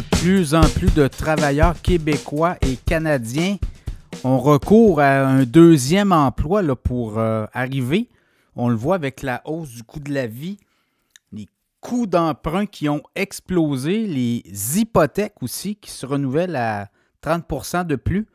plus 0.00 0.54
en 0.54 0.62
plus 0.62 0.92
de 0.94 1.08
travailleurs 1.08 1.80
québécois 1.80 2.56
et 2.62 2.76
canadiens 2.76 3.56
ont 4.24 4.38
recours 4.38 5.00
à 5.00 5.26
un 5.26 5.44
deuxième 5.44 6.12
emploi 6.12 6.62
pour 6.76 7.18
euh, 7.18 7.46
arriver. 7.52 8.08
On 8.54 8.68
le 8.68 8.76
voit 8.76 8.94
avec 8.94 9.22
la 9.22 9.42
hausse 9.44 9.70
du 9.70 9.82
coût 9.82 10.00
de 10.00 10.12
la 10.12 10.26
vie, 10.26 10.58
les 11.32 11.48
coûts 11.80 12.06
d'emprunt 12.06 12.66
qui 12.66 12.88
ont 12.88 13.02
explosé, 13.14 14.06
les 14.06 14.42
hypothèques 14.78 15.42
aussi 15.42 15.76
qui 15.76 15.90
se 15.90 16.06
renouvellent 16.06 16.56
à 16.56 16.88
30% 17.22 17.86
de 17.86 17.96
plus, 17.96 18.26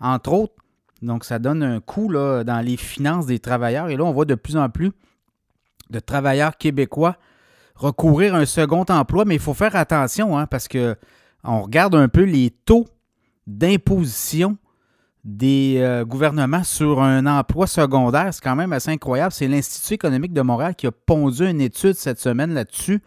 entre 0.00 0.32
autres. 0.32 0.54
Donc, 1.02 1.24
ça 1.24 1.38
donne 1.38 1.62
un 1.62 1.80
coût 1.80 2.12
dans 2.12 2.64
les 2.64 2.76
finances 2.76 3.26
des 3.26 3.40
travailleurs. 3.40 3.88
Et 3.88 3.96
là, 3.96 4.04
on 4.04 4.12
voit 4.12 4.24
de 4.24 4.36
plus 4.36 4.56
en 4.56 4.70
plus 4.70 4.92
de 5.90 5.98
travailleurs 5.98 6.56
québécois 6.56 7.16
recourir 7.74 8.34
à 8.34 8.38
un 8.38 8.46
second 8.46 8.84
emploi, 8.88 9.24
mais 9.24 9.34
il 9.34 9.40
faut 9.40 9.54
faire 9.54 9.76
attention 9.76 10.38
hein, 10.38 10.46
parce 10.46 10.68
que 10.68 10.96
on 11.44 11.62
regarde 11.62 11.94
un 11.94 12.08
peu 12.08 12.22
les 12.22 12.50
taux 12.50 12.86
d'imposition 13.46 14.56
des 15.24 15.76
euh, 15.78 16.04
gouvernements 16.04 16.64
sur 16.64 17.02
un 17.02 17.26
emploi 17.26 17.66
secondaire. 17.66 18.32
C'est 18.32 18.42
quand 18.42 18.56
même 18.56 18.72
assez 18.72 18.90
incroyable. 18.90 19.32
C'est 19.32 19.48
l'Institut 19.48 19.94
économique 19.94 20.32
de 20.32 20.42
Montréal 20.42 20.74
qui 20.74 20.86
a 20.86 20.92
pondu 20.92 21.48
une 21.48 21.60
étude 21.60 21.94
cette 21.94 22.18
semaine 22.18 22.54
là-dessus 22.54 23.00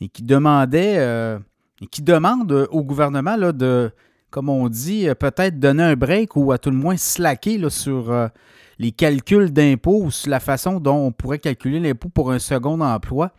et 0.00 0.08
qui 0.08 0.22
demandait 0.22 0.96
euh, 0.98 1.38
et 1.80 1.86
qui 1.86 2.02
demande 2.02 2.68
au 2.70 2.82
gouvernement 2.82 3.36
là, 3.36 3.52
de, 3.52 3.90
comme 4.30 4.48
on 4.48 4.68
dit, 4.68 5.08
euh, 5.08 5.14
peut-être 5.14 5.58
donner 5.58 5.82
un 5.82 5.96
break 5.96 6.36
ou 6.36 6.52
à 6.52 6.58
tout 6.58 6.70
le 6.70 6.76
moins 6.76 6.96
slacker 6.96 7.70
sur 7.70 8.30
les 8.78 8.92
calculs 8.92 9.52
d'impôts 9.52 10.02
ou 10.04 10.10
sur 10.10 10.30
la 10.30 10.40
façon 10.40 10.78
dont 10.78 11.06
on 11.06 11.12
pourrait 11.12 11.38
calculer 11.38 11.80
l'impôt 11.80 12.08
pour 12.08 12.30
un 12.30 12.38
second 12.38 12.80
emploi. 12.80 13.32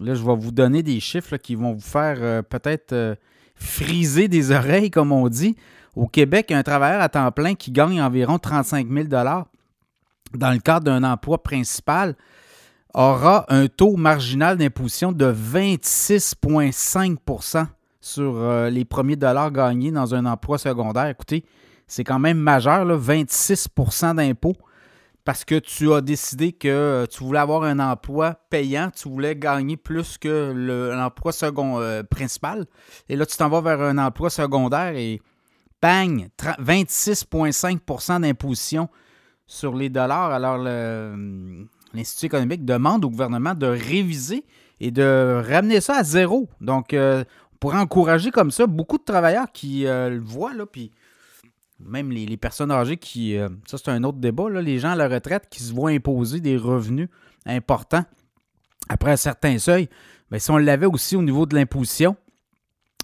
Là, 0.00 0.14
je 0.14 0.24
vais 0.24 0.36
vous 0.36 0.50
donner 0.50 0.82
des 0.82 0.98
chiffres 1.00 1.36
qui 1.36 1.54
vont 1.54 1.72
vous 1.72 1.80
faire 1.80 2.16
euh, 2.20 2.42
peut-être 2.42 2.92
euh, 2.92 3.14
friser 3.54 4.28
des 4.28 4.50
oreilles, 4.50 4.90
comme 4.90 5.12
on 5.12 5.28
dit. 5.28 5.56
Au 5.94 6.08
Québec, 6.08 6.50
un 6.50 6.64
travailleur 6.64 7.00
à 7.00 7.08
temps 7.08 7.30
plein 7.30 7.54
qui 7.54 7.70
gagne 7.70 8.02
environ 8.02 8.38
35 8.38 8.88
000 8.88 9.06
dans 9.06 9.46
le 10.50 10.58
cadre 10.58 10.86
d'un 10.86 11.04
emploi 11.04 11.40
principal 11.42 12.16
aura 12.92 13.46
un 13.48 13.68
taux 13.68 13.96
marginal 13.96 14.56
d'imposition 14.56 15.12
de 15.12 15.32
26,5% 15.32 17.66
sur 18.00 18.34
euh, 18.36 18.68
les 18.70 18.84
premiers 18.84 19.14
dollars 19.16 19.52
gagnés 19.52 19.92
dans 19.92 20.14
un 20.14 20.26
emploi 20.26 20.58
secondaire. 20.58 21.06
Écoutez, 21.06 21.44
c'est 21.86 22.04
quand 22.04 22.18
même 22.18 22.38
majeur, 22.38 22.84
là, 22.84 22.96
26% 22.96 24.16
d'impôt 24.16 24.56
parce 25.24 25.44
que 25.44 25.58
tu 25.58 25.92
as 25.92 26.02
décidé 26.02 26.52
que 26.52 26.68
euh, 26.68 27.06
tu 27.06 27.24
voulais 27.24 27.38
avoir 27.38 27.62
un 27.62 27.78
emploi 27.78 28.34
payant, 28.50 28.90
tu 28.94 29.08
voulais 29.08 29.34
gagner 29.34 29.76
plus 29.76 30.18
que 30.18 30.52
l'emploi 30.94 31.32
second 31.32 31.80
euh, 31.80 32.02
principal. 32.02 32.66
Et 33.08 33.16
là, 33.16 33.24
tu 33.24 33.36
t'en 33.36 33.48
vas 33.48 33.62
vers 33.62 33.80
un 33.80 33.96
emploi 33.96 34.28
secondaire 34.28 34.94
et 34.96 35.22
bang, 35.80 36.28
26,5% 36.38 38.20
d'imposition 38.20 38.90
sur 39.46 39.74
les 39.74 39.88
dollars. 39.88 40.30
Alors, 40.30 40.60
hum, 40.60 41.68
l'Institut 41.94 42.26
économique 42.26 42.64
demande 42.64 43.04
au 43.04 43.10
gouvernement 43.10 43.54
de 43.54 43.66
réviser 43.66 44.44
et 44.80 44.90
de 44.90 45.42
ramener 45.48 45.80
ça 45.80 45.96
à 45.96 46.02
zéro. 46.02 46.50
Donc, 46.60 46.92
euh, 46.92 47.24
pourrait 47.60 47.78
encourager 47.78 48.30
comme 48.30 48.50
ça 48.50 48.66
beaucoup 48.66 48.98
de 48.98 49.04
travailleurs 49.04 49.50
qui 49.52 49.84
le 49.84 50.20
voient, 50.20 50.52
là, 50.52 50.66
puis 50.66 50.90
même 51.80 52.10
les, 52.10 52.36
personnes 52.36 52.70
âgées 52.70 52.96
qui. 52.96 53.36
Euh, 53.36 53.48
ça, 53.66 53.78
c'est 53.78 53.90
un 53.90 54.02
autre 54.04 54.18
débat. 54.18 54.48
les 54.48 54.78
gens 54.78 54.90
à 54.90 54.96
la 54.96 55.08
retraite 55.08 55.48
qui 55.50 55.62
se 55.62 55.72
voient 55.72 55.90
imposer 55.90 56.40
des 56.40 56.56
revenus 56.56 57.08
importants 57.46 58.04
après 58.88 59.12
un 59.12 59.16
certain 59.16 59.58
seuil. 59.58 59.88
Mais 60.30 60.38
si 60.38 60.50
on 60.50 60.56
l'avait 60.56 60.86
aussi 60.86 61.16
au 61.16 61.22
niveau 61.22 61.46
de 61.46 61.54
l'imposition, 61.54 62.16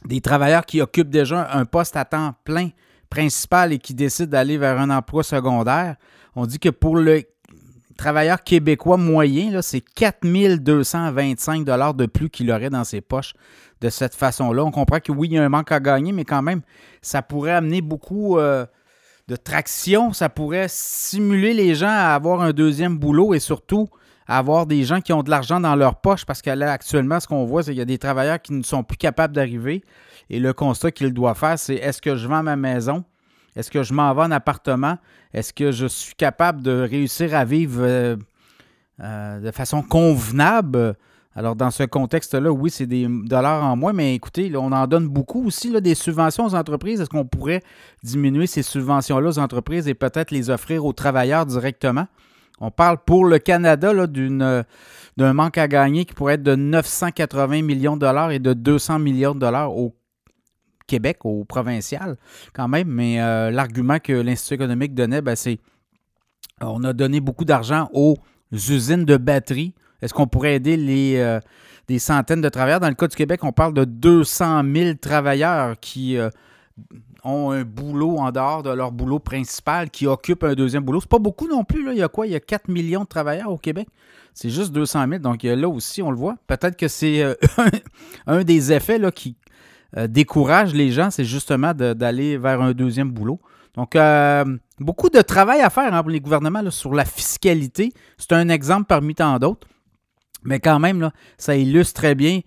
des 0.04 0.20
travailleurs 0.20 0.64
qui 0.64 0.80
occupent 0.80 1.10
déjà 1.10 1.50
un 1.52 1.64
poste 1.64 1.96
à 1.96 2.04
temps 2.04 2.34
plein 2.44 2.70
principal 3.10 3.72
et 3.72 3.78
qui 3.78 3.92
décident 3.92 4.30
d'aller 4.30 4.56
vers 4.56 4.78
un 4.78 4.90
emploi 4.90 5.22
secondaire, 5.22 5.96
on 6.34 6.46
dit 6.46 6.58
que 6.58 6.68
pour 6.68 6.96
le 6.96 7.22
travailleur 8.00 8.42
québécois 8.42 8.96
moyen, 8.96 9.60
c'est 9.60 9.82
4225 9.82 11.64
de 11.64 12.06
plus 12.06 12.30
qu'il 12.30 12.50
aurait 12.50 12.70
dans 12.70 12.84
ses 12.84 13.02
poches 13.02 13.34
de 13.82 13.90
cette 13.90 14.14
façon-là. 14.14 14.64
On 14.64 14.70
comprend 14.70 15.00
que 15.00 15.12
oui, 15.12 15.28
il 15.28 15.34
y 15.34 15.38
a 15.38 15.44
un 15.44 15.50
manque 15.50 15.70
à 15.70 15.80
gagner, 15.80 16.10
mais 16.12 16.24
quand 16.24 16.40
même, 16.40 16.62
ça 17.02 17.20
pourrait 17.20 17.52
amener 17.52 17.82
beaucoup 17.82 18.38
euh, 18.38 18.64
de 19.28 19.36
traction. 19.36 20.14
Ça 20.14 20.30
pourrait 20.30 20.68
stimuler 20.68 21.52
les 21.52 21.74
gens 21.74 21.90
à 21.90 22.14
avoir 22.14 22.40
un 22.40 22.52
deuxième 22.52 22.96
boulot 22.96 23.34
et 23.34 23.38
surtout 23.38 23.88
avoir 24.26 24.64
des 24.64 24.82
gens 24.84 25.02
qui 25.02 25.12
ont 25.12 25.22
de 25.22 25.28
l'argent 25.28 25.60
dans 25.60 25.76
leur 25.76 25.96
poche 25.96 26.24
parce 26.24 26.40
que 26.40 26.48
là, 26.48 26.72
actuellement, 26.72 27.20
ce 27.20 27.28
qu'on 27.28 27.44
voit, 27.44 27.62
c'est 27.62 27.72
qu'il 27.72 27.80
y 27.80 27.82
a 27.82 27.84
des 27.84 27.98
travailleurs 27.98 28.40
qui 28.40 28.54
ne 28.54 28.62
sont 28.62 28.82
plus 28.82 28.96
capables 28.96 29.34
d'arriver. 29.34 29.84
Et 30.30 30.40
le 30.40 30.54
constat 30.54 30.90
qu'il 30.90 31.12
doit 31.12 31.34
faire, 31.34 31.58
c'est 31.58 31.74
est-ce 31.74 32.00
que 32.00 32.16
je 32.16 32.26
vends 32.26 32.42
ma 32.42 32.56
maison? 32.56 33.04
Est-ce 33.56 33.70
que 33.70 33.82
je 33.82 33.92
m'en 33.92 34.14
vais 34.14 34.22
en 34.22 34.30
appartement? 34.30 34.96
Est-ce 35.32 35.52
que 35.52 35.72
je 35.72 35.86
suis 35.86 36.14
capable 36.14 36.62
de 36.62 36.86
réussir 36.88 37.34
à 37.34 37.44
vivre 37.44 37.82
euh, 37.82 38.16
euh, 39.00 39.40
de 39.40 39.50
façon 39.50 39.82
convenable? 39.82 40.96
Alors, 41.36 41.54
dans 41.54 41.70
ce 41.70 41.84
contexte-là, 41.84 42.50
oui, 42.50 42.70
c'est 42.70 42.86
des 42.86 43.06
dollars 43.08 43.64
en 43.64 43.76
moins, 43.76 43.92
mais 43.92 44.14
écoutez, 44.14 44.50
on 44.56 44.72
en 44.72 44.86
donne 44.88 45.06
beaucoup 45.06 45.46
aussi, 45.46 45.70
là, 45.70 45.80
des 45.80 45.94
subventions 45.94 46.44
aux 46.44 46.54
entreprises. 46.54 47.00
Est-ce 47.00 47.08
qu'on 47.08 47.24
pourrait 47.24 47.62
diminuer 48.02 48.48
ces 48.48 48.62
subventions-là 48.62 49.28
aux 49.28 49.38
entreprises 49.38 49.86
et 49.86 49.94
peut-être 49.94 50.32
les 50.32 50.50
offrir 50.50 50.84
aux 50.84 50.92
travailleurs 50.92 51.46
directement? 51.46 52.06
On 52.60 52.70
parle 52.70 52.98
pour 52.98 53.24
le 53.24 53.38
Canada 53.38 53.92
d'un 54.06 55.32
manque 55.32 55.56
à 55.56 55.66
gagner 55.66 56.04
qui 56.04 56.14
pourrait 56.14 56.34
être 56.34 56.42
de 56.42 56.56
980 56.56 57.62
millions 57.62 57.94
de 57.94 58.00
dollars 58.00 58.32
et 58.32 58.38
de 58.38 58.52
200 58.52 58.98
millions 58.98 59.34
de 59.34 59.40
dollars 59.40 59.74
au 59.74 59.94
Québec, 60.90 61.24
au 61.24 61.44
provincial, 61.44 62.16
quand 62.52 62.68
même. 62.68 62.88
Mais 62.88 63.20
euh, 63.20 63.50
l'argument 63.50 63.98
que 63.98 64.12
l'Institut 64.12 64.54
économique 64.54 64.94
donnait, 64.94 65.22
ben, 65.22 65.36
c'est 65.36 65.58
on 66.60 66.84
a 66.84 66.92
donné 66.92 67.20
beaucoup 67.20 67.44
d'argent 67.46 67.88
aux 67.94 68.16
usines 68.52 69.04
de 69.04 69.16
batteries 69.16 69.74
est-ce 70.02 70.14
qu'on 70.14 70.26
pourrait 70.26 70.54
aider 70.54 70.76
les, 70.76 71.16
euh, 71.18 71.40
des 71.88 71.98
centaines 71.98 72.40
de 72.40 72.48
travailleurs? 72.48 72.80
Dans 72.80 72.88
le 72.88 72.94
cas 72.94 73.08
du 73.08 73.16
Québec, 73.16 73.44
on 73.44 73.52
parle 73.52 73.74
de 73.74 73.84
200 73.84 74.62
000 74.74 74.94
travailleurs 74.94 75.78
qui 75.78 76.16
euh, 76.16 76.30
ont 77.22 77.50
un 77.50 77.64
boulot 77.64 78.16
en 78.18 78.30
dehors 78.32 78.62
de 78.62 78.70
leur 78.70 78.92
boulot 78.92 79.18
principal, 79.18 79.90
qui 79.90 80.06
occupent 80.06 80.44
un 80.44 80.54
deuxième 80.54 80.84
boulot. 80.84 81.00
C'est 81.00 81.10
pas 81.10 81.18
beaucoup 81.18 81.48
non 81.48 81.64
plus. 81.64 81.84
Là. 81.84 81.92
Il 81.92 81.98
y 81.98 82.02
a 82.02 82.08
quoi? 82.08 82.26
Il 82.26 82.32
y 82.32 82.36
a 82.36 82.40
4 82.40 82.68
millions 82.68 83.02
de 83.02 83.08
travailleurs 83.08 83.50
au 83.50 83.58
Québec. 83.58 83.88
C'est 84.32 84.50
juste 84.50 84.72
200 84.72 85.06
000. 85.08 85.18
Donc 85.20 85.42
là 85.42 85.68
aussi, 85.68 86.02
on 86.02 86.10
le 86.10 86.16
voit. 86.16 86.36
Peut-être 86.46 86.76
que 86.76 86.88
c'est 86.88 87.36
un 88.26 88.42
des 88.42 88.72
effets 88.72 88.98
là, 88.98 89.10
qui 89.10 89.36
décourage 90.08 90.74
les 90.74 90.90
gens, 90.90 91.10
c'est 91.10 91.24
justement 91.24 91.74
d'aller 91.74 92.38
vers 92.38 92.60
un 92.60 92.72
deuxième 92.72 93.10
boulot. 93.10 93.40
Donc, 93.74 93.96
beaucoup 94.78 95.10
de 95.10 95.20
travail 95.20 95.60
à 95.60 95.70
faire 95.70 95.92
hein, 95.92 96.02
pour 96.02 96.10
les 96.10 96.20
gouvernements 96.20 96.68
sur 96.70 96.94
la 96.94 97.04
fiscalité. 97.04 97.92
C'est 98.18 98.32
un 98.32 98.48
exemple 98.48 98.86
parmi 98.86 99.14
tant 99.14 99.38
d'autres. 99.38 99.66
Mais 100.44 100.60
quand 100.60 100.78
même, 100.78 101.10
ça 101.38 101.56
illustre 101.56 102.00
très 102.00 102.14
bien 102.14 102.40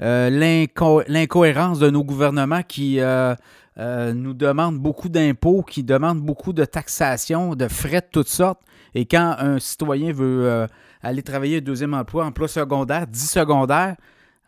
euh, 0.00 1.04
l'incohérence 1.08 1.78
de 1.78 1.90
nos 1.90 2.04
gouvernements 2.04 2.62
qui 2.62 3.00
euh, 3.00 3.34
euh, 3.78 4.14
nous 4.14 4.32
demandent 4.32 4.78
beaucoup 4.78 5.08
d'impôts, 5.08 5.62
qui 5.62 5.82
demandent 5.82 6.22
beaucoup 6.22 6.52
de 6.52 6.64
taxation, 6.64 7.54
de 7.54 7.68
frais 7.68 8.00
de 8.00 8.06
toutes 8.10 8.28
sortes. 8.28 8.60
Et 8.94 9.04
quand 9.04 9.36
un 9.38 9.58
citoyen 9.58 10.12
veut 10.12 10.66
aller 11.02 11.22
travailler 11.22 11.58
un 11.58 11.60
deuxième 11.60 11.94
emploi, 11.94 12.24
emploi 12.24 12.48
secondaire, 12.48 13.06
dit 13.06 13.20
secondaire, 13.20 13.94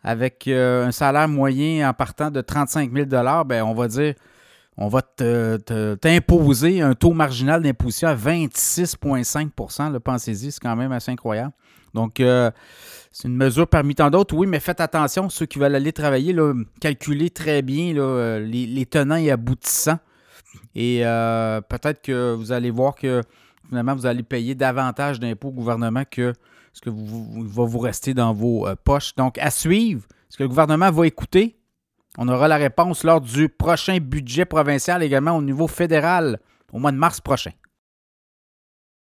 avec 0.03 0.47
un 0.47 0.91
salaire 0.91 1.27
moyen 1.27 1.89
en 1.89 1.93
partant 1.93 2.29
de 2.29 2.41
35 2.41 2.91
000 2.93 3.05
ben 3.45 3.63
on 3.63 3.73
va 3.73 3.87
dire 3.87 4.13
on 4.77 4.87
va 4.87 5.01
t'imposer 5.01 6.81
un 6.81 6.95
taux 6.95 7.13
marginal 7.13 7.61
d'imposition 7.61 8.07
à 8.07 8.15
26,5% 8.15 9.99
Pensez-y, 9.99 10.51
c'est 10.51 10.59
quand 10.59 10.75
même 10.75 10.91
assez 10.91 11.11
incroyable. 11.11 11.53
Donc, 11.93 12.19
euh, 12.19 12.49
c'est 13.11 13.27
une 13.27 13.35
mesure 13.35 13.67
parmi 13.67 13.93
tant 13.93 14.09
d'autres, 14.09 14.35
oui, 14.35 14.47
mais 14.47 14.59
faites 14.59 14.81
attention, 14.81 15.29
ceux 15.29 15.45
qui 15.45 15.59
veulent 15.59 15.75
aller 15.75 15.93
travailler, 15.93 16.33
là, 16.33 16.53
calculez 16.81 17.29
très 17.29 17.61
bien 17.61 17.95
euh, 17.95 18.39
les, 18.39 18.85
tenants 18.87 19.17
et 19.17 19.29
aboutissants. 19.29 19.99
Et 20.73 21.05
euh, 21.05 21.61
peut-être 21.61 22.01
que 22.01 22.33
vous 22.33 22.51
allez 22.51 22.71
voir 22.71 22.95
que 22.95 23.21
finalement, 23.67 23.95
vous 23.95 24.05
allez 24.05 24.23
payer 24.23 24.55
davantage 24.55 25.19
d'impôts 25.19 25.49
au 25.49 25.53
gouvernement 25.53 26.03
que 26.09 26.33
ce 26.73 26.81
que 26.81 26.89
va 26.89 27.65
vous 27.65 27.79
rester 27.79 28.13
dans 28.13 28.33
vos 28.33 28.67
poches. 28.83 29.15
Donc, 29.15 29.37
à 29.37 29.51
suivre, 29.51 30.05
ce 30.29 30.37
que 30.37 30.43
le 30.43 30.49
gouvernement 30.49 30.91
va 30.91 31.05
écouter, 31.05 31.57
on 32.17 32.27
aura 32.27 32.47
la 32.47 32.57
réponse 32.57 33.03
lors 33.03 33.21
du 33.21 33.49
prochain 33.49 33.97
budget 33.99 34.45
provincial 34.45 35.01
également 35.03 35.35
au 35.37 35.41
niveau 35.41 35.67
fédéral 35.67 36.39
au 36.71 36.79
mois 36.79 36.91
de 36.91 36.97
mars 36.97 37.21
prochain. 37.21 37.51